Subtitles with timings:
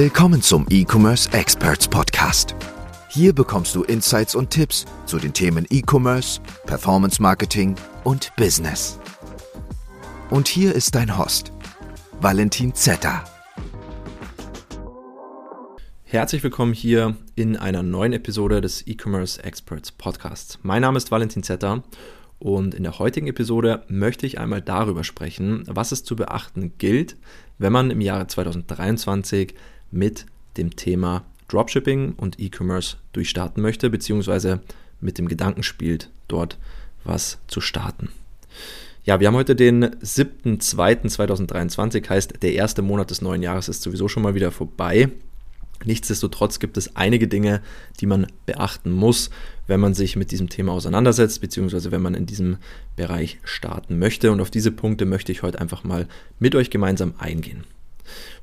[0.00, 2.54] Willkommen zum E-Commerce Experts Podcast.
[3.08, 9.00] Hier bekommst du Insights und Tipps zu den Themen E-Commerce, Performance Marketing und Business.
[10.30, 11.50] Und hier ist dein Host,
[12.20, 13.24] Valentin Zetter.
[16.04, 20.60] Herzlich willkommen hier in einer neuen Episode des E-Commerce Experts Podcasts.
[20.62, 21.82] Mein Name ist Valentin Zetter
[22.38, 27.16] und in der heutigen Episode möchte ich einmal darüber sprechen, was es zu beachten gilt,
[27.58, 29.56] wenn man im Jahre 2023
[29.90, 34.60] mit dem Thema Dropshipping und E-Commerce durchstarten möchte, beziehungsweise
[35.00, 36.58] mit dem Gedanken spielt, dort
[37.04, 38.08] was zu starten.
[39.04, 44.08] Ja, wir haben heute den 7.2.2023, heißt der erste Monat des neuen Jahres ist sowieso
[44.08, 45.08] schon mal wieder vorbei.
[45.84, 47.62] Nichtsdestotrotz gibt es einige Dinge,
[48.00, 49.30] die man beachten muss,
[49.66, 52.56] wenn man sich mit diesem Thema auseinandersetzt, beziehungsweise wenn man in diesem
[52.96, 54.32] Bereich starten möchte.
[54.32, 56.08] Und auf diese Punkte möchte ich heute einfach mal
[56.38, 57.64] mit euch gemeinsam eingehen.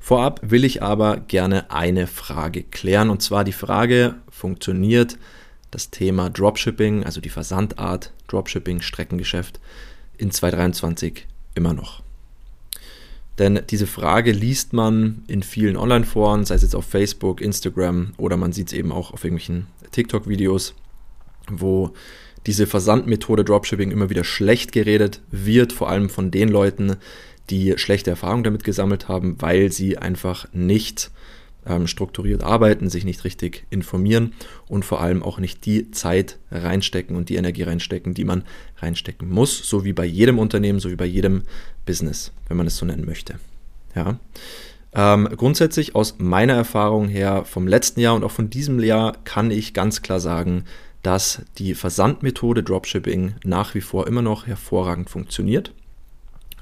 [0.00, 5.18] Vorab will ich aber gerne eine Frage klären, und zwar die Frage, funktioniert
[5.70, 9.60] das Thema Dropshipping, also die Versandart Dropshipping, Streckengeschäft
[10.18, 12.02] in 2023 immer noch?
[13.38, 18.36] Denn diese Frage liest man in vielen Online-Foren, sei es jetzt auf Facebook, Instagram oder
[18.36, 20.74] man sieht es eben auch auf irgendwelchen TikTok-Videos,
[21.50, 21.92] wo
[22.46, 26.96] diese Versandmethode Dropshipping immer wieder schlecht geredet wird, vor allem von den Leuten,
[27.50, 31.10] die schlechte Erfahrungen damit gesammelt haben, weil sie einfach nicht
[31.66, 34.32] ähm, strukturiert arbeiten, sich nicht richtig informieren
[34.68, 38.44] und vor allem auch nicht die Zeit reinstecken und die Energie reinstecken, die man
[38.78, 41.42] reinstecken muss, so wie bei jedem Unternehmen, so wie bei jedem
[41.84, 43.38] Business, wenn man es so nennen möchte.
[43.94, 44.18] Ja.
[44.94, 49.50] Ähm, grundsätzlich aus meiner Erfahrung her vom letzten Jahr und auch von diesem Jahr kann
[49.50, 50.64] ich ganz klar sagen,
[51.02, 55.72] dass die Versandmethode Dropshipping nach wie vor immer noch hervorragend funktioniert.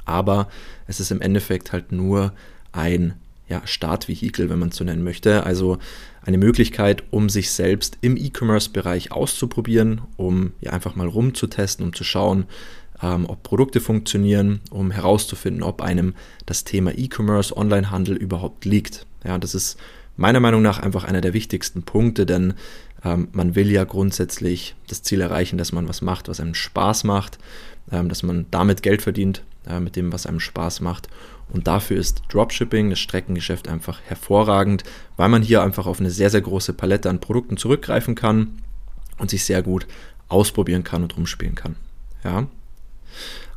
[0.04, 0.48] Aber
[0.86, 2.32] es ist im Endeffekt halt nur
[2.72, 3.14] ein
[3.48, 5.44] ja, Startvehikel, wenn man es so nennen möchte.
[5.44, 5.78] Also
[6.22, 12.04] eine Möglichkeit, um sich selbst im E-Commerce-Bereich auszuprobieren, um ja einfach mal rumzutesten, um zu
[12.04, 12.46] schauen,
[13.02, 16.14] ähm, ob Produkte funktionieren, um herauszufinden, ob einem
[16.46, 19.06] das Thema E-Commerce, Onlinehandel überhaupt liegt.
[19.24, 19.78] Ja, das ist
[20.16, 22.54] meiner Meinung nach einfach einer der wichtigsten Punkte, denn
[23.04, 27.04] ähm, man will ja grundsätzlich das Ziel erreichen, dass man was macht, was einem Spaß
[27.04, 27.38] macht,
[27.86, 31.08] dass man damit Geld verdient, äh, mit dem, was einem Spaß macht.
[31.52, 34.84] Und dafür ist Dropshipping, das Streckengeschäft einfach hervorragend,
[35.16, 38.62] weil man hier einfach auf eine sehr, sehr große Palette an Produkten zurückgreifen kann
[39.18, 39.86] und sich sehr gut
[40.28, 41.76] ausprobieren kann und rumspielen kann.
[42.24, 42.46] Ja.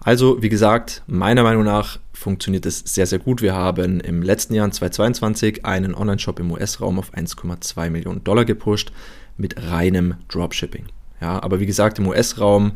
[0.02, 3.42] Also, wie gesagt, meiner Meinung nach funktioniert es sehr, sehr gut.
[3.42, 8.92] Wir haben im letzten Jahr, 2022, einen Online-Shop im US-Raum auf 1,2 Millionen Dollar gepusht
[9.38, 10.88] mit reinem Dropshipping.
[11.22, 12.73] Ja, aber wie gesagt, im US-Raum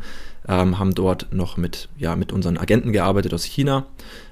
[0.48, 3.86] ähm, haben dort noch mit, ja, mit unseren Agenten gearbeitet aus China,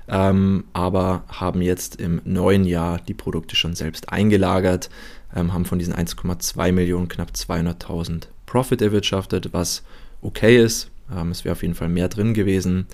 [0.09, 4.91] ähm, aber haben jetzt im neuen Jahr die Produkte schon selbst eingelagert,
[5.35, 9.85] ähm, haben von diesen 1,2 Millionen knapp 200.000 Profit erwirtschaftet, was
[10.23, 10.91] okay ist.
[11.15, 12.87] Ähm, es wäre auf jeden Fall mehr drin gewesen,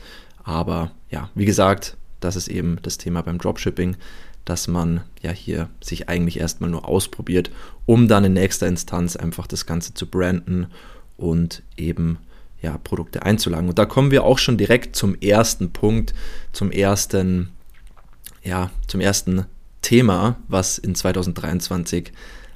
[0.44, 3.96] aber ja, wie gesagt, das ist eben das Thema beim Dropshipping,
[4.44, 7.50] dass man ja hier sich eigentlich erstmal nur ausprobiert,
[7.84, 10.68] um dann in nächster Instanz einfach das Ganze zu branden
[11.16, 12.18] und eben
[12.60, 13.68] ja, Produkte einzulagen.
[13.68, 16.14] Und da kommen wir auch schon direkt zum ersten Punkt,
[16.52, 17.50] zum ersten,
[18.42, 19.46] ja, zum ersten
[19.82, 22.12] Thema, was in 2023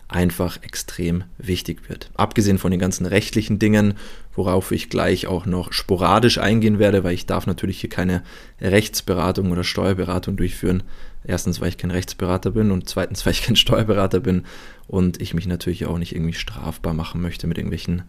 [0.09, 2.11] einfach extrem wichtig wird.
[2.15, 3.95] Abgesehen von den ganzen rechtlichen Dingen,
[4.35, 8.23] worauf ich gleich auch noch sporadisch eingehen werde, weil ich darf natürlich hier keine
[8.61, 10.83] Rechtsberatung oder Steuerberatung durchführen.
[11.23, 14.45] Erstens, weil ich kein Rechtsberater bin und zweitens, weil ich kein Steuerberater bin
[14.89, 18.03] und ich mich natürlich auch nicht irgendwie strafbar machen möchte mit irgendwelchen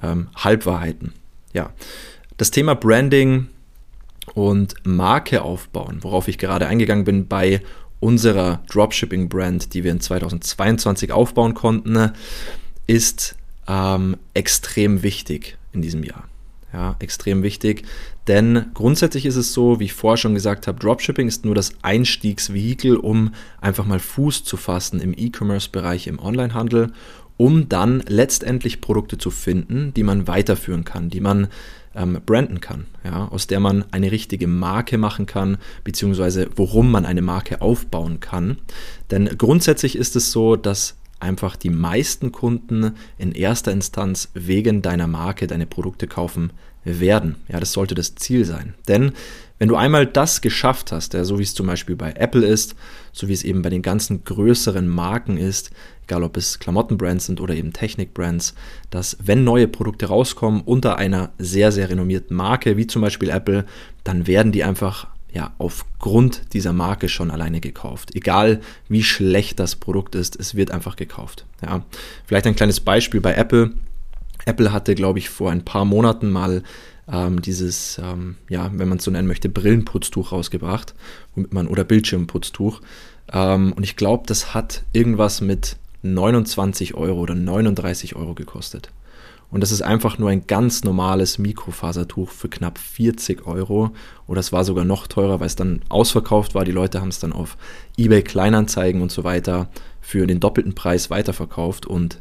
[0.00, 1.12] ähm, Halbwahrheiten.
[1.52, 1.70] Ja,
[2.36, 3.48] das Thema Branding
[4.34, 7.60] und Marke aufbauen, worauf ich gerade eingegangen bin bei
[8.00, 12.12] unserer Dropshipping-Brand, die wir in 2022 aufbauen konnten,
[12.86, 13.36] ist
[13.68, 16.24] ähm, extrem wichtig in diesem Jahr.
[16.72, 17.84] Ja, extrem wichtig,
[18.28, 21.74] denn grundsätzlich ist es so, wie ich vorher schon gesagt habe, Dropshipping ist nur das
[21.82, 26.92] Einstiegsvehikel, um einfach mal Fuß zu fassen im E-Commerce-Bereich, im Onlinehandel
[27.36, 31.48] um dann letztendlich Produkte zu finden, die man weiterführen kann, die man
[31.94, 37.04] ähm, branden kann, ja, aus der man eine richtige Marke machen kann, beziehungsweise worum man
[37.04, 38.58] eine Marke aufbauen kann.
[39.10, 45.06] Denn grundsätzlich ist es so, dass einfach die meisten Kunden in erster Instanz wegen deiner
[45.06, 46.52] Marke deine Produkte kaufen
[46.84, 47.36] werden.
[47.48, 48.74] Ja, das sollte das Ziel sein.
[48.88, 49.12] Denn
[49.62, 52.74] wenn du einmal das geschafft hast, ja, so wie es zum Beispiel bei Apple ist,
[53.12, 55.70] so wie es eben bei den ganzen größeren Marken ist,
[56.02, 58.56] egal ob es Klamottenbrands sind oder eben Technikbrands,
[58.90, 63.64] dass wenn neue Produkte rauskommen unter einer sehr, sehr renommierten Marke, wie zum Beispiel Apple,
[64.02, 68.16] dann werden die einfach ja aufgrund dieser Marke schon alleine gekauft.
[68.16, 71.46] Egal wie schlecht das Produkt ist, es wird einfach gekauft.
[71.64, 71.84] Ja.
[72.26, 73.70] Vielleicht ein kleines Beispiel bei Apple.
[74.44, 76.64] Apple hatte, glaube ich, vor ein paar Monaten mal
[77.10, 80.94] ähm, dieses, ähm, ja, wenn man es so nennen möchte, Brillenputztuch rausgebracht,
[81.34, 82.80] womit man oder Bildschirmputztuch.
[83.32, 88.90] Ähm, und ich glaube, das hat irgendwas mit 29 Euro oder 39 Euro gekostet.
[89.50, 93.90] Und das ist einfach nur ein ganz normales Mikrofasertuch für knapp 40 Euro.
[94.26, 96.64] Oder es war sogar noch teurer, weil es dann ausverkauft war.
[96.64, 97.58] Die Leute haben es dann auf
[97.98, 99.68] eBay Kleinanzeigen und so weiter
[100.00, 102.18] für den doppelten Preis weiterverkauft und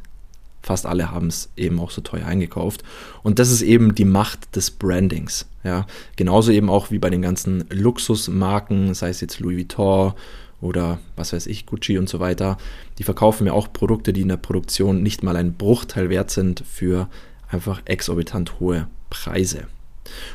[0.61, 2.83] fast alle haben es eben auch so teuer eingekauft.
[3.23, 5.47] Und das ist eben die Macht des Brandings.
[5.63, 5.85] Ja,
[6.15, 10.13] genauso eben auch wie bei den ganzen Luxusmarken, sei es jetzt Louis Vuitton
[10.59, 12.57] oder was weiß ich, Gucci und so weiter,
[12.97, 16.63] die verkaufen mir auch Produkte, die in der Produktion nicht mal ein Bruchteil wert sind
[16.67, 17.09] für
[17.49, 19.67] einfach exorbitant hohe Preise.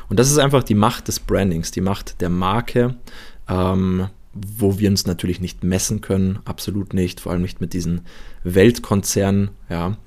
[0.09, 2.95] Und das ist einfach die Macht des Brandings, die Macht der Marke,
[3.49, 8.01] ähm, wo wir uns natürlich nicht messen können, absolut nicht, vor allem nicht mit diesen
[8.43, 9.97] Weltkonzernen, ja.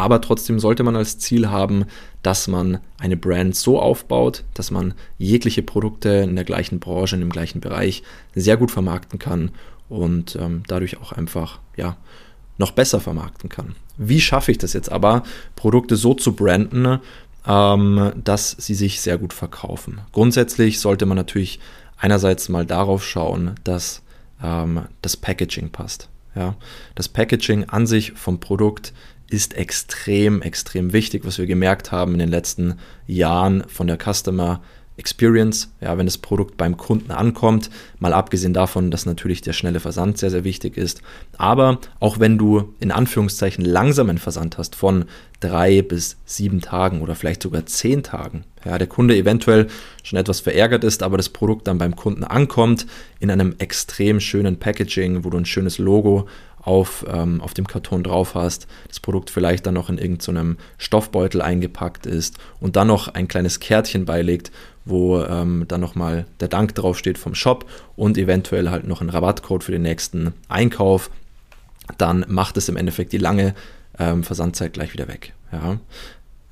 [0.00, 1.84] Aber trotzdem sollte man als Ziel haben,
[2.22, 7.20] dass man eine Brand so aufbaut, dass man jegliche Produkte in der gleichen Branche, in
[7.20, 8.02] dem gleichen Bereich
[8.34, 9.50] sehr gut vermarkten kann
[9.90, 11.98] und ähm, dadurch auch einfach ja,
[12.56, 13.74] noch besser vermarkten kann.
[13.98, 15.22] Wie schaffe ich das jetzt aber,
[15.54, 17.00] Produkte so zu branden,
[17.46, 20.00] ähm, dass sie sich sehr gut verkaufen?
[20.12, 21.60] Grundsätzlich sollte man natürlich
[21.98, 24.00] einerseits mal darauf schauen, dass
[24.42, 26.08] ähm, das Packaging passt.
[26.34, 26.54] Ja,
[26.94, 28.94] das Packaging an sich vom Produkt
[29.30, 32.74] ist extrem, extrem wichtig, was wir gemerkt haben in den letzten
[33.06, 34.60] Jahren von der Customer
[35.00, 39.80] Experience, ja, wenn das Produkt beim Kunden ankommt, mal abgesehen davon, dass natürlich der schnelle
[39.80, 41.00] Versand sehr, sehr wichtig ist.
[41.38, 45.06] Aber auch wenn du in Anführungszeichen langsamen Versand hast von
[45.40, 49.68] drei bis sieben Tagen oder vielleicht sogar zehn Tagen, ja, der Kunde eventuell
[50.02, 52.86] schon etwas verärgert ist, aber das Produkt dann beim Kunden ankommt
[53.20, 56.28] in einem extrem schönen Packaging, wo du ein schönes Logo
[56.62, 60.64] auf, ähm, auf dem Karton drauf hast, das Produkt vielleicht dann noch in irgendeinem so
[60.78, 64.50] Stoffbeutel eingepackt ist und dann noch ein kleines Kärtchen beilegt,
[64.84, 67.66] wo ähm, dann nochmal der Dank draufsteht vom Shop
[67.96, 71.10] und eventuell halt noch ein Rabattcode für den nächsten Einkauf,
[71.98, 73.54] dann macht es im Endeffekt die lange
[73.98, 75.32] ähm, Versandzeit gleich wieder weg.
[75.52, 75.78] Ja.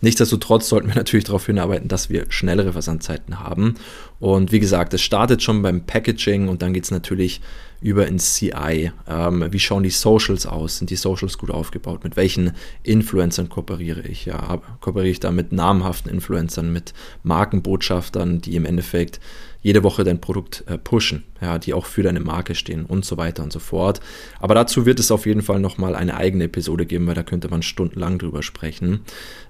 [0.01, 3.75] Nichtsdestotrotz sollten wir natürlich darauf hinarbeiten, dass wir schnellere Versandzeiten haben.
[4.21, 7.41] Und wie gesagt, es startet schon beim Packaging und dann geht es natürlich
[7.81, 8.91] über ins CI.
[9.09, 10.79] Ähm, wie schauen die Socials aus?
[10.79, 12.03] Sind die Socials gut aufgebaut?
[12.03, 12.53] Mit welchen
[12.83, 14.27] Influencern kooperiere ich?
[14.27, 16.93] Ja, kooperiere ich da mit namhaften Influencern, mit
[17.23, 19.21] Markenbotschaftern, die im Endeffekt
[19.61, 23.17] jede Woche dein Produkt äh, pushen, ja, die auch für deine Marke stehen und so
[23.17, 24.01] weiter und so fort.
[24.41, 27.49] Aber dazu wird es auf jeden Fall nochmal eine eigene Episode geben, weil da könnte
[27.49, 29.01] man stundenlang drüber sprechen.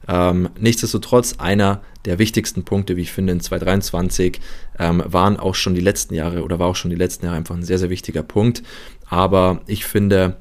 [0.07, 4.41] Ähm, nichtsdestotrotz, einer der wichtigsten Punkte, wie ich finde, in 2023
[4.79, 7.55] ähm, waren auch schon die letzten Jahre oder war auch schon die letzten Jahre einfach
[7.55, 8.63] ein sehr, sehr wichtiger Punkt.
[9.07, 10.37] Aber ich finde,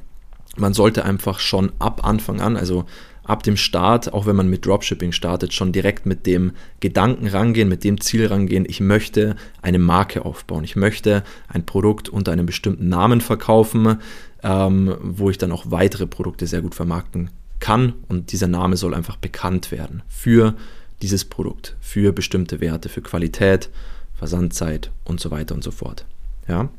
[0.60, 2.86] man sollte einfach schon ab Anfang an, also
[3.24, 7.68] ab dem Start, auch wenn man mit Dropshipping startet, schon direkt mit dem Gedanken rangehen,
[7.68, 12.46] mit dem Ziel rangehen, ich möchte eine Marke aufbauen, ich möchte ein Produkt unter einem
[12.46, 14.00] bestimmten Namen verkaufen,
[14.44, 18.94] ähm, wo ich dann auch weitere Produkte sehr gut vermarkten kann und dieser Name soll
[18.94, 20.56] einfach bekannt werden für
[21.02, 23.70] dieses Produkt, für bestimmte Werte, für Qualität,
[24.16, 26.06] Versandzeit und so weiter und so fort.
[26.48, 26.70] Ja,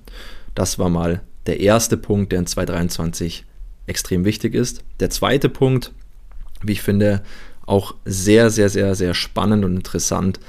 [0.54, 3.44] das war mal der erste Punkt, der in 2023
[3.88, 4.85] extrem wichtig ist.
[5.00, 5.92] Der zweite Punkt,
[6.62, 7.23] wie ich finde,
[7.66, 10.40] auch sehr, sehr, sehr, sehr spannend und interessant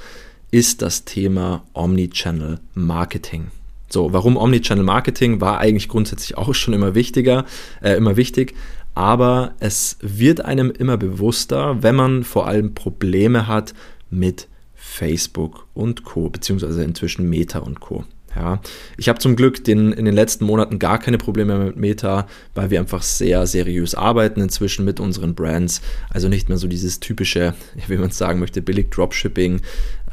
[0.50, 3.48] ist das Thema Omnichannel Marketing.
[3.88, 7.44] So, warum Omnichannel Marketing war eigentlich grundsätzlich auch schon immer wichtiger,
[7.82, 8.54] äh, immer wichtig,
[8.94, 13.74] aber es wird einem immer bewusster, wenn man vor allem Probleme hat
[14.10, 18.04] mit Facebook und Co, beziehungsweise inzwischen Meta und Co.
[18.40, 18.58] Ja,
[18.96, 22.26] ich habe zum Glück den, in den letzten Monaten gar keine Probleme mehr mit Meta,
[22.54, 25.82] weil wir einfach sehr seriös arbeiten inzwischen mit unseren Brands.
[26.08, 27.52] Also nicht mehr so dieses typische,
[27.88, 29.60] wie man es sagen möchte, billig Dropshipping,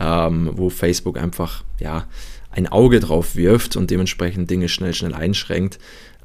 [0.01, 2.05] ähm, wo Facebook einfach ja
[2.51, 5.79] ein Auge drauf wirft und dementsprechend Dinge schnell, schnell einschränkt.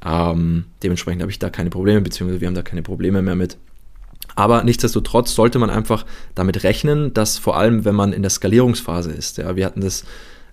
[0.05, 3.57] Ähm, dementsprechend habe ich da keine Probleme, beziehungsweise wir haben da keine Probleme mehr mit.
[4.35, 6.05] Aber nichtsdestotrotz sollte man einfach
[6.35, 10.03] damit rechnen, dass vor allem, wenn man in der Skalierungsphase ist, ja, wir hatten das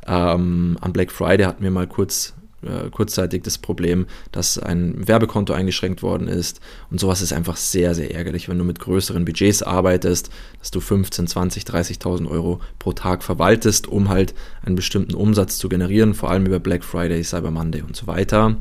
[0.07, 5.55] ähm, am Black Friday hatten wir mal kurz äh, kurzzeitig das Problem, dass ein Werbekonto
[5.55, 6.61] eingeschränkt worden ist.
[6.91, 10.81] Und sowas ist einfach sehr, sehr ärgerlich, wenn du mit größeren Budgets arbeitest, dass du
[10.81, 16.31] 15, 20, 30.000 Euro pro Tag verwaltest, um halt einen bestimmten Umsatz zu generieren, vor
[16.31, 18.57] allem über Black Friday, Cyber Monday und so weiter.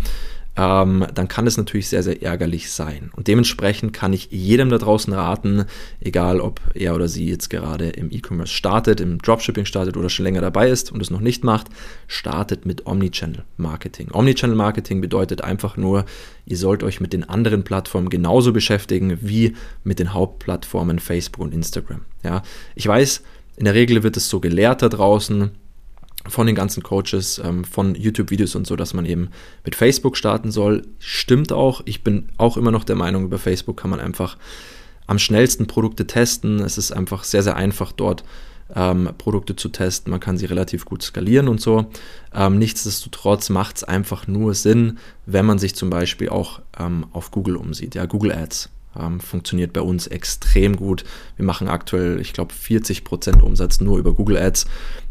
[0.60, 3.12] Ähm, dann kann es natürlich sehr, sehr ärgerlich sein.
[3.16, 5.64] Und dementsprechend kann ich jedem da draußen raten,
[6.02, 10.26] egal ob er oder sie jetzt gerade im E-Commerce startet, im Dropshipping startet oder schon
[10.26, 11.68] länger dabei ist und es noch nicht macht,
[12.08, 14.10] startet mit Omnichannel Marketing.
[14.12, 16.04] Omnichannel Marketing bedeutet einfach nur,
[16.46, 21.54] ihr sollt euch mit den anderen Plattformen genauso beschäftigen wie mit den Hauptplattformen Facebook und
[21.54, 22.02] Instagram.
[22.22, 22.44] Ja,
[22.76, 23.24] ich weiß,
[23.56, 25.52] in der Regel wird es so gelehrt da draußen,
[26.28, 29.30] von den ganzen Coaches, ähm, von YouTube-Videos und so, dass man eben
[29.64, 30.84] mit Facebook starten soll.
[31.00, 31.82] Stimmt auch.
[31.86, 34.38] Ich bin auch immer noch der Meinung, über Facebook kann man einfach
[35.08, 36.60] am schnellsten Produkte testen.
[36.60, 38.24] Es ist einfach sehr, sehr einfach dort
[38.76, 40.12] ähm, Produkte zu testen.
[40.12, 41.90] Man kann sie relativ gut skalieren und so.
[42.34, 47.32] Ähm, nichtsdestotrotz macht es einfach nur Sinn, wenn man sich zum Beispiel auch ähm, auf
[47.32, 47.96] Google umsieht.
[47.96, 48.70] Ja, Google Ads.
[48.98, 51.04] Ähm, funktioniert bei uns extrem gut.
[51.36, 54.66] Wir machen aktuell, ich glaube, 40% Umsatz nur über Google Ads.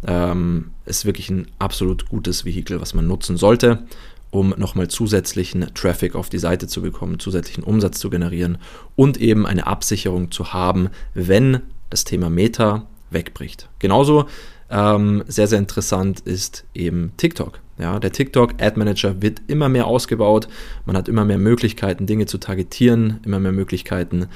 [0.07, 3.85] Ähm, ist wirklich ein absolut gutes Vehikel, was man nutzen sollte,
[4.31, 8.59] um nochmal zusätzlichen Traffic auf die Seite zu bekommen, zusätzlichen Umsatz zu generieren
[8.97, 13.69] und eben eine Absicherung zu haben, wenn das Thema Meta wegbricht.
[13.79, 14.27] Genauso
[14.71, 17.61] ähm, sehr, sehr interessant ist eben TikTok.
[17.79, 20.49] Ja, der TikTok Ad Manager wird immer mehr ausgebaut.
[20.85, 24.27] Man hat immer mehr Möglichkeiten, Dinge zu targetieren, immer mehr Möglichkeiten,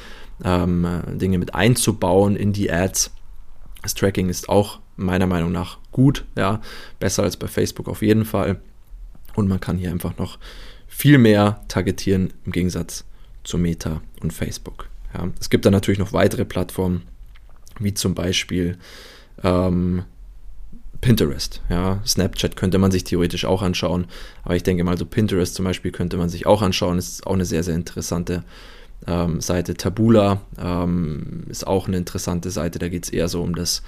[0.44, 3.12] ähm, Dinge mit einzubauen in die Ads.
[3.82, 6.60] Das Tracking ist auch meiner Meinung nach gut, ja,
[7.00, 8.60] besser als bei Facebook auf jeden Fall.
[9.34, 10.38] Und man kann hier einfach noch
[10.86, 13.04] viel mehr targetieren im Gegensatz
[13.44, 14.88] zu Meta und Facebook.
[15.14, 15.28] Ja.
[15.40, 17.02] Es gibt dann natürlich noch weitere Plattformen,
[17.80, 18.78] wie zum Beispiel
[19.42, 20.04] ähm,
[21.02, 21.60] Pinterest.
[21.68, 24.06] Ja, Snapchat könnte man sich theoretisch auch anschauen,
[24.44, 26.96] aber ich denke mal, so Pinterest zum Beispiel könnte man sich auch anschauen.
[26.96, 28.44] Ist auch eine sehr, sehr interessante
[29.06, 29.74] ähm, Seite.
[29.74, 32.78] Tabula ähm, ist auch eine interessante Seite.
[32.78, 33.82] Da geht es eher so um das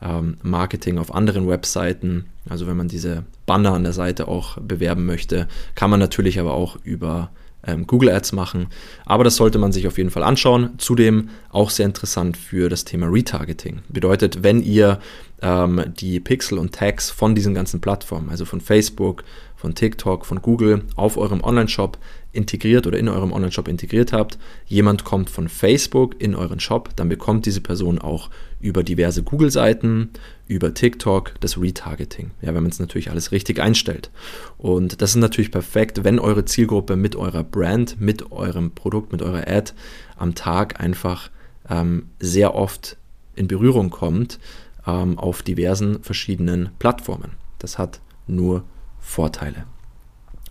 [0.00, 2.26] ähm, Marketing auf anderen Webseiten.
[2.48, 6.54] Also wenn man diese Banner an der Seite auch bewerben möchte, kann man natürlich aber
[6.54, 7.30] auch über
[7.66, 8.66] ähm, Google Ads machen.
[9.04, 10.70] Aber das sollte man sich auf jeden Fall anschauen.
[10.78, 13.80] Zudem auch sehr interessant für das Thema Retargeting.
[13.88, 14.98] Bedeutet, wenn ihr
[15.42, 19.24] ähm, die Pixel und Tags von diesen ganzen Plattformen, also von Facebook,
[19.56, 21.98] von TikTok, von Google auf eurem Online-Shop
[22.32, 27.08] integriert oder in eurem Online-Shop integriert habt, jemand kommt von Facebook in euren Shop, dann
[27.08, 28.30] bekommt diese Person auch
[28.62, 30.10] über diverse Google-Seiten,
[30.46, 32.30] über TikTok das Retargeting.
[32.40, 34.10] Ja, wenn man es natürlich alles richtig einstellt.
[34.56, 39.20] Und das ist natürlich perfekt, wenn eure Zielgruppe mit eurer Brand, mit eurem Produkt, mit
[39.20, 39.72] eurer Ad
[40.16, 41.30] am Tag einfach
[41.68, 42.96] ähm, sehr oft
[43.34, 44.38] in Berührung kommt
[44.86, 47.32] ähm, auf diversen verschiedenen Plattformen.
[47.58, 48.64] Das hat nur
[49.00, 49.64] Vorteile.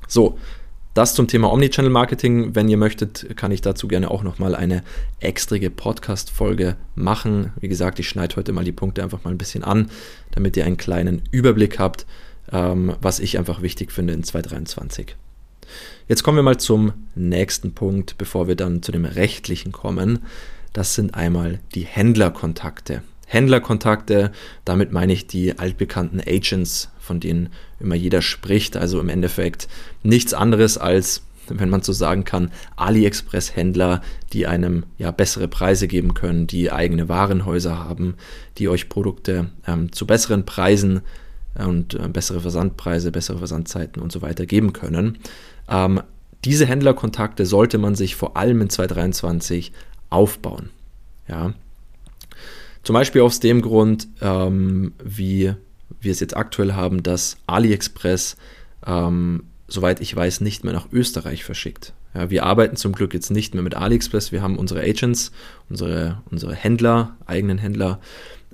[0.08, 0.38] So,
[0.93, 2.53] das zum Thema Omnichannel Marketing.
[2.53, 4.83] Wenn ihr möchtet, kann ich dazu gerne auch nochmal eine
[5.19, 7.53] extrige Podcast-Folge machen.
[7.60, 9.89] Wie gesagt, ich schneide heute mal die Punkte einfach mal ein bisschen an,
[10.31, 12.05] damit ihr einen kleinen Überblick habt,
[12.51, 15.15] ähm, was ich einfach wichtig finde in 2023.
[16.10, 20.19] Jetzt kommen wir mal zum nächsten Punkt, bevor wir dann zu dem rechtlichen kommen.
[20.74, 23.03] Das sind einmal die Händlerkontakte.
[23.27, 24.33] Händlerkontakte,
[24.65, 28.77] damit meine ich die altbekannten Agents, von denen immer jeder spricht.
[28.77, 29.67] Also im Endeffekt
[30.03, 36.13] nichts anderes als, wenn man so sagen kann, AliExpress-Händler, die einem ja bessere Preise geben
[36.13, 38.15] können, die eigene Warenhäuser haben,
[38.58, 41.01] die euch Produkte ähm, zu besseren Preisen
[41.55, 45.17] und äh, bessere Versandpreise, bessere Versandzeiten und so weiter geben können.
[45.67, 46.01] Ähm,
[46.46, 49.74] diese Händlerkontakte sollte man sich vor allem in 2023
[50.10, 50.70] aufbauen.
[51.27, 51.53] Ja,
[52.84, 55.53] zum Beispiel aus dem Grund, ähm, wie
[56.00, 58.38] wir es jetzt aktuell haben, dass AliExpress,
[58.86, 61.93] ähm, soweit ich weiß, nicht mehr nach Österreich verschickt.
[62.13, 65.31] Ja, wir arbeiten zum Glück jetzt nicht mehr mit AliExpress, wir haben unsere Agents,
[65.69, 68.00] unsere, unsere Händler, eigenen Händler,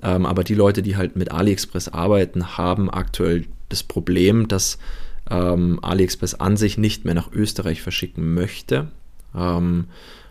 [0.02, 4.78] ähm, aber die Leute, die halt mit AliExpress arbeiten, haben aktuell das Problem, dass
[5.30, 8.88] ähm, AliExpress an sich nicht mehr nach Österreich verschicken möchte.
[9.34, 9.86] Ähm,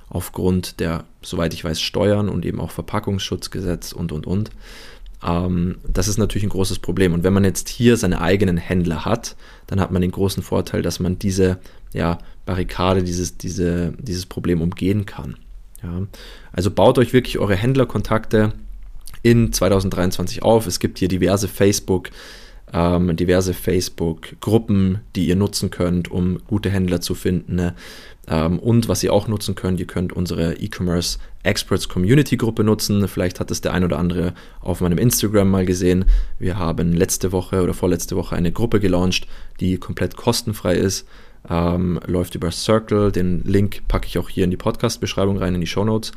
[0.10, 4.52] aufgrund der, soweit ich weiß, Steuern und eben auch Verpackungsschutzgesetz und, und, und.
[5.26, 7.14] Ähm, das ist natürlich ein großes Problem.
[7.14, 9.36] Und wenn man jetzt hier seine eigenen Händler hat,
[9.68, 11.58] dann hat man den großen Vorteil, dass man diese
[11.94, 15.38] ja, Barrikade, dieses, diese, dieses Problem umgehen kann.
[15.84, 16.04] Ja.
[16.52, 18.54] Also baut euch wirklich eure Händlerkontakte
[19.24, 20.68] in 2023 auf.
[20.68, 22.10] Es gibt hier diverse Facebook-
[22.74, 27.56] ähm, diverse Facebook-Gruppen, die ihr nutzen könnt, um gute Händler zu finden.
[27.56, 27.76] Ne?
[28.28, 33.08] Ähm, und was ihr auch nutzen könnt, ihr könnt unsere E-Commerce Experts Community Gruppe nutzen.
[33.08, 36.06] Vielleicht hat es der ein oder andere auf meinem Instagram mal gesehen.
[36.40, 39.28] Wir haben letzte Woche oder vorletzte Woche eine Gruppe gelauncht,
[39.60, 41.08] die komplett kostenfrei ist.
[41.50, 43.14] Ähm, läuft über Circle.
[43.14, 46.12] Den Link packe ich auch hier in die Podcast-Beschreibung rein, in die Show Notes.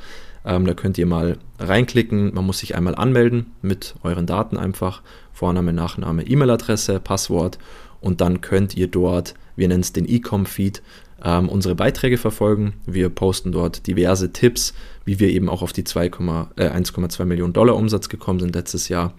[0.45, 2.35] Ähm, da könnt ihr mal reinklicken.
[2.35, 5.03] Man muss sich einmal anmelden mit euren Daten einfach.
[5.41, 7.59] Vorname, Nachname, E-Mail-Adresse, Passwort.
[8.03, 10.83] und dann könnt ihr dort, wir nennen es den E-Com-Feed,
[11.25, 12.75] ähm, unsere Beiträge verfolgen.
[12.85, 14.75] Wir posten dort diverse Tipps,
[15.07, 19.15] wie wir eben auch auf die 1,2 äh, Millionen Dollar Umsatz gekommen sind letztes Jahr,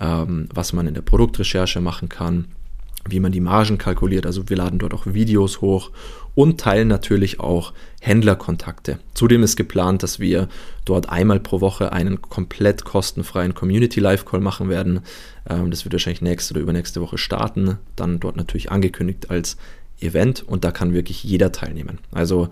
[0.00, 2.46] ähm, was man in der Produktrecherche machen kann,
[3.08, 4.26] wie man die Margen kalkuliert.
[4.26, 5.90] Also wir laden dort auch Videos hoch
[6.34, 8.98] und teilen natürlich auch Händlerkontakte.
[9.14, 10.48] Zudem ist geplant, dass wir
[10.84, 15.00] dort einmal pro Woche einen komplett kostenfreien Community Live Call machen werden.
[15.48, 17.78] Ähm, das wird wahrscheinlich nächste oder übernächste Woche starten.
[17.96, 19.56] Dann dort natürlich angekündigt als
[20.00, 21.98] Event und da kann wirklich jeder teilnehmen.
[22.12, 22.48] Also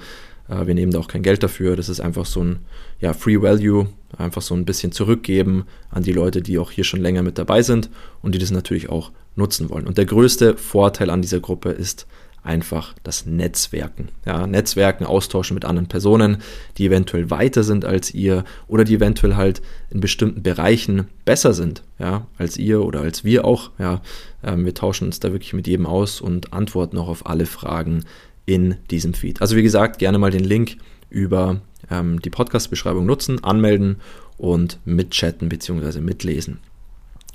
[0.49, 1.77] äh, wir nehmen da auch kein Geld dafür.
[1.77, 2.61] Das ist einfach so ein
[3.01, 7.01] ja, Free Value, einfach so ein bisschen zurückgeben an die Leute, die auch hier schon
[7.01, 7.91] länger mit dabei sind
[8.23, 9.87] und die das natürlich auch nutzen wollen.
[9.87, 12.07] Und der größte Vorteil an dieser Gruppe ist
[12.45, 14.11] einfach das Netzwerken.
[14.27, 16.39] Ja, Netzwerken, austauschen mit anderen Personen,
[16.77, 21.83] die eventuell weiter sind als ihr oder die eventuell halt in bestimmten Bereichen besser sind,
[21.99, 23.71] ja, als ihr oder als wir auch.
[23.79, 24.03] Ja,
[24.43, 28.05] ähm, wir tauschen uns da wirklich mit jedem aus und antworten auch auf alle Fragen
[28.47, 29.41] in diesem Feed.
[29.41, 30.77] Also wie gesagt, gerne mal den Link
[31.09, 33.97] über ähm, die Podcast-Beschreibung nutzen, anmelden
[34.37, 36.01] und mitchatten bzw.
[36.01, 36.59] mitlesen.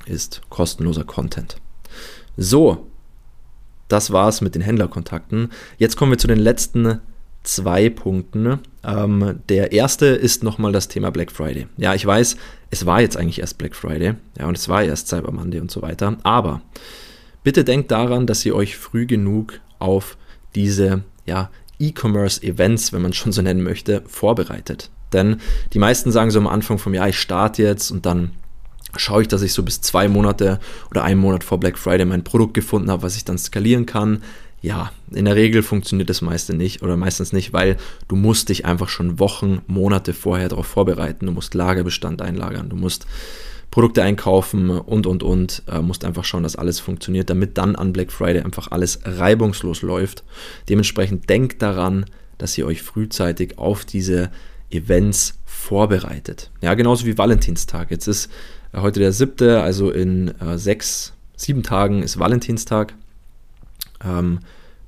[0.06, 1.58] Ist kostenloser Content.
[2.38, 2.88] So,
[3.88, 5.52] das war's mit den Händlerkontakten.
[5.78, 7.00] Jetzt kommen wir zu den letzten
[7.44, 8.60] zwei Punkten.
[8.84, 11.68] Ähm, der erste ist nochmal das Thema Black Friday.
[11.78, 12.38] Ja, ich weiß,
[12.70, 15.72] es war jetzt eigentlich erst Black Friday, ja, und es war erst Cyber Monday und
[15.72, 16.18] so weiter.
[16.24, 16.62] Aber
[17.44, 20.18] bitte denkt daran, dass ihr euch früh genug auf
[20.56, 24.92] diese ja, E-Commerce-Events, wenn man schon so nennen möchte, vorbereitet.
[25.14, 25.38] Denn
[25.74, 28.32] die meisten sagen so am Anfang vom Jahr, ich starte jetzt und dann
[28.96, 32.24] schaue ich, dass ich so bis zwei Monate oder einen Monat vor Black Friday mein
[32.24, 34.24] Produkt gefunden habe, was ich dann skalieren kann.
[34.62, 37.78] Ja, in der Regel funktioniert das meiste nicht oder meistens nicht, weil
[38.10, 41.28] du musst dich einfach schon Wochen, Monate vorher darauf vorbereiten.
[41.28, 43.06] Du musst Lagerbestand einlagern, du musst
[43.72, 45.64] Produkte einkaufen und, und, und.
[45.68, 49.82] Äh, musst einfach schauen, dass alles funktioniert, damit dann an Black Friday einfach alles reibungslos
[49.82, 50.24] läuft.
[50.68, 52.06] Dementsprechend denkt daran,
[52.38, 54.32] dass ihr euch frühzeitig auf diese
[54.72, 56.50] Events vorbereitet.
[56.62, 57.92] Ja, genauso wie Valentinstag.
[57.92, 58.32] Jetzt ist
[58.74, 62.94] äh, heute der siebte, also in äh, sechs, sieben Tagen ist Valentinstag.
[64.04, 64.40] Ähm,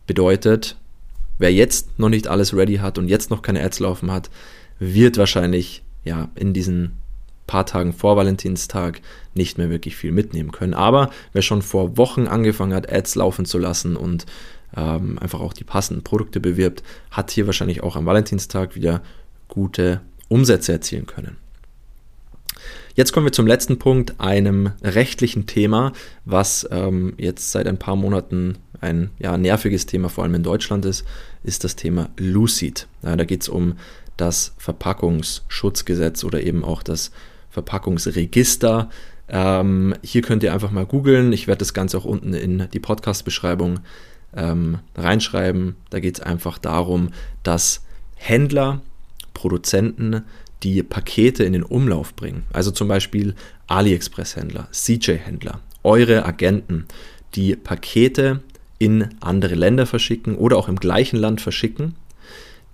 [0.08, 0.78] bedeutet,
[1.38, 4.30] wer jetzt noch nicht alles ready hat und jetzt noch keine Ads laufen hat,
[4.80, 6.94] wird wahrscheinlich ja in diesen
[7.48, 9.02] paar Tagen vor Valentinstag
[9.34, 10.74] nicht mehr wirklich viel mitnehmen können.
[10.74, 14.26] Aber wer schon vor Wochen angefangen hat, Ads laufen zu lassen und
[14.76, 16.82] ähm, einfach auch die passenden Produkte bewirbt,
[17.12, 19.02] hat hier wahrscheinlich auch am Valentinstag wieder
[19.50, 20.00] gute
[20.32, 21.38] Umsätze erzielen können.
[22.96, 25.94] Jetzt kommen wir zum letzten Punkt, einem rechtlichen Thema,
[26.26, 30.86] was ähm, jetzt seit ein paar Monaten ein ja, nerviges Thema, vor allem in Deutschland
[30.86, 31.06] ist,
[31.44, 32.88] ist das Thema Lucid.
[33.04, 33.76] Ja, da geht es um
[34.18, 37.12] das Verpackungsschutzgesetz oder eben auch das
[37.50, 38.90] Verpackungsregister.
[39.30, 41.32] Ähm, hier könnt ihr einfach mal googeln.
[41.32, 43.80] Ich werde das Ganze auch unten in die Podcast-Beschreibung
[44.36, 45.76] ähm, reinschreiben.
[45.90, 47.10] Da geht es einfach darum,
[47.44, 47.84] dass
[48.16, 48.82] Händler,
[49.42, 50.22] Produzenten
[50.62, 52.44] die Pakete in den Umlauf bringen.
[52.54, 53.34] Also zum Beispiel
[53.68, 56.86] AliExpress-Händler, CJ-Händler, eure Agenten,
[57.34, 58.42] die Pakete
[58.78, 61.96] in andere Länder verschicken oder auch im gleichen Land verschicken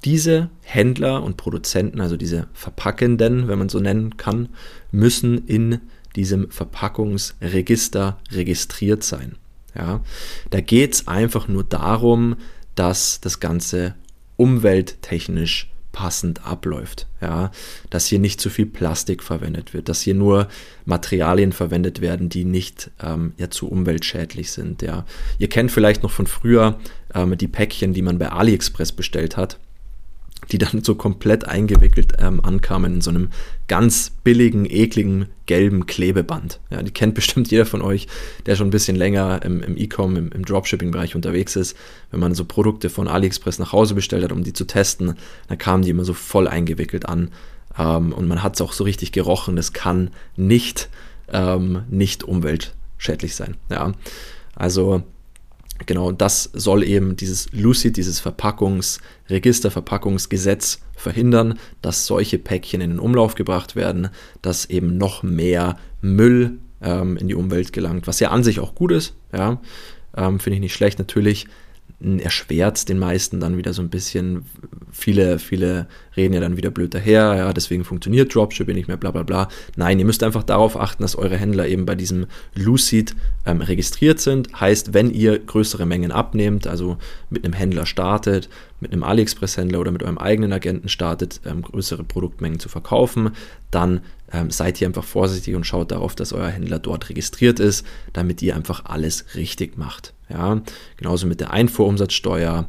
[0.06, 4.49] diese Händler und Produzenten, also diese Verpackenden, wenn man so nennen kann,
[4.91, 5.80] müssen in
[6.15, 9.36] diesem Verpackungsregister registriert sein.
[9.75, 10.01] Ja,
[10.49, 12.36] da geht es einfach nur darum,
[12.75, 13.95] dass das Ganze
[14.36, 17.07] umwelttechnisch passend abläuft.
[17.21, 17.49] Ja,
[17.89, 20.47] dass hier nicht zu viel Plastik verwendet wird, dass hier nur
[20.86, 24.83] Materialien verwendet werden, die nicht ähm, ja, zu umweltschädlich sind.
[24.83, 25.05] Ja.
[25.39, 26.79] Ihr kennt vielleicht noch von früher
[27.15, 29.57] ähm, die Päckchen, die man bei AliExpress bestellt hat
[30.52, 33.30] die dann so komplett eingewickelt ähm, ankamen in so einem
[33.67, 36.60] ganz billigen, ekligen, gelben Klebeband.
[36.69, 38.08] Ja, die kennt bestimmt jeder von euch,
[38.45, 41.76] der schon ein bisschen länger im, im E-Com, im, im Dropshipping-Bereich unterwegs ist.
[42.12, 45.15] Wenn man so Produkte von AliExpress nach Hause bestellt hat, um die zu testen,
[45.47, 47.32] dann kamen die immer so voll eingewickelt an.
[47.78, 49.56] Ähm, und man hat es auch so richtig gerochen.
[49.56, 50.89] Das kann nicht,
[51.32, 53.58] ähm, nicht umweltschädlich sein.
[53.69, 53.91] Ja,
[54.56, 55.04] also
[55.85, 62.99] Genau, das soll eben dieses Lucid, dieses Verpackungsregister, Verpackungsgesetz verhindern, dass solche Päckchen in den
[62.99, 64.09] Umlauf gebracht werden,
[64.41, 68.75] dass eben noch mehr Müll ähm, in die Umwelt gelangt, was ja an sich auch
[68.75, 69.61] gut ist, ja,
[70.15, 70.99] ähm, finde ich nicht schlecht.
[70.99, 71.47] Natürlich
[71.99, 74.45] erschwert den meisten dann wieder so ein bisschen.
[74.91, 79.12] Viele, viele reden ja dann wieder blöd daher, ja, deswegen funktioniert Dropshipping nicht mehr, bla
[79.12, 79.47] bla bla.
[79.75, 84.19] Nein, ihr müsst einfach darauf achten, dass eure Händler eben bei diesem Lucid ähm, registriert
[84.19, 84.60] sind.
[84.60, 86.97] Heißt, wenn ihr größere Mengen abnehmt, also
[87.31, 88.47] mit einem Händler startet,
[88.79, 93.31] mit einem AliExpress-Händler oder mit eurem eigenen Agenten startet, ähm, größere Produktmengen zu verkaufen,
[93.71, 97.86] dann ähm, seid ihr einfach vorsichtig und schaut darauf, dass euer Händler dort registriert ist,
[98.13, 100.13] damit ihr einfach alles richtig macht.
[100.29, 100.61] Ja,
[100.97, 102.67] genauso mit der Einfuhrumsatzsteuer,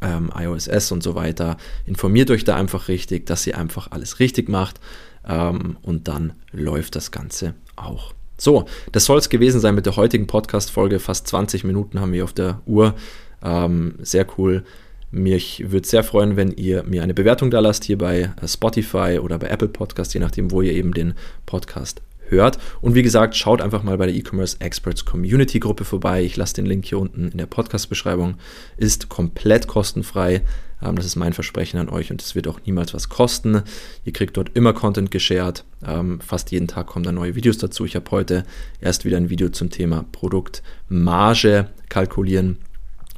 [0.00, 1.56] ähm, iOSS und so weiter.
[1.86, 4.80] Informiert euch da einfach richtig, dass ihr einfach alles richtig macht
[5.26, 8.12] ähm, und dann läuft das Ganze auch.
[8.36, 11.00] So, das soll es gewesen sein mit der heutigen Podcast-Folge.
[11.00, 12.94] Fast 20 Minuten haben wir auf der Uhr.
[13.42, 14.64] Ähm, sehr cool.
[15.10, 19.18] Mich würde sehr freuen, wenn ihr mir eine Bewertung da lasst, hier bei äh, Spotify
[19.20, 21.14] oder bei Apple Podcast, je nachdem, wo ihr eben den
[21.46, 22.58] Podcast hört.
[22.80, 26.22] Und wie gesagt, schaut einfach mal bei der E-Commerce Experts Community Gruppe vorbei.
[26.22, 28.36] Ich lasse den Link hier unten in der Podcast-Beschreibung.
[28.76, 30.42] Ist komplett kostenfrei.
[30.82, 33.62] Ähm, das ist mein Versprechen an euch und es wird auch niemals was kosten.
[34.04, 35.64] Ihr kriegt dort immer Content geshared.
[35.86, 37.84] Ähm, fast jeden Tag kommen da neue Videos dazu.
[37.84, 38.44] Ich habe heute
[38.80, 42.58] erst wieder ein Video zum Thema Produktmarge kalkulieren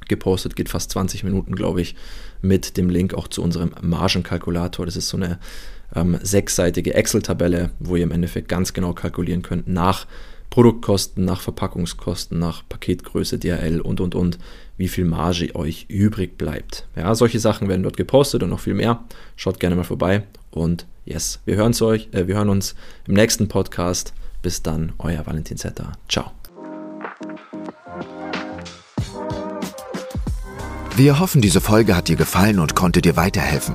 [0.08, 0.56] gepostet.
[0.56, 1.94] Geht fast 20 Minuten, glaube ich,
[2.42, 4.86] mit dem Link auch zu unserem Margenkalkulator.
[4.86, 5.38] Das ist so eine
[5.94, 10.06] ähm, sechsseitige Excel-Tabelle, wo ihr im Endeffekt ganz genau kalkulieren könnt nach
[10.50, 14.38] Produktkosten, nach Verpackungskosten, nach Paketgröße, DHL und und und,
[14.76, 16.88] wie viel Marge euch übrig bleibt.
[16.96, 19.04] Ja, solche Sachen werden dort gepostet und noch viel mehr.
[19.36, 22.74] Schaut gerne mal vorbei und yes, wir hören, euch, äh, wir hören uns
[23.06, 24.12] im nächsten Podcast.
[24.42, 25.92] Bis dann, euer Valentin Zetter.
[26.08, 26.32] Ciao.
[30.96, 33.74] Wir hoffen, diese Folge hat dir gefallen und konnte dir weiterhelfen.